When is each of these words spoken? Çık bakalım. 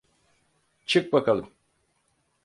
Çık 0.85 1.13
bakalım. 1.13 1.49